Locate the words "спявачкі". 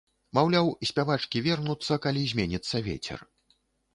0.89-1.43